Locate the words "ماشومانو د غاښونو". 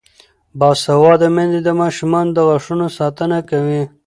1.81-2.87